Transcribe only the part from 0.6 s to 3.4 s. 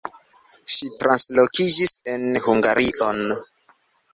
Ŝi translokiĝis en Hungarion.